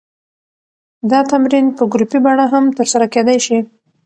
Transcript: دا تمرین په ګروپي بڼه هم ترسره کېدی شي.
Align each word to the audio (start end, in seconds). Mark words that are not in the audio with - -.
دا 1.11 1.19
تمرین 1.31 1.65
په 1.77 1.83
ګروپي 1.91 2.19
بڼه 2.25 2.45
هم 2.53 2.65
ترسره 2.77 3.05
کېدی 3.13 3.37
شي. 3.45 3.57